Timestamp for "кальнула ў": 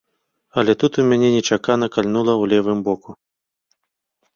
1.99-2.53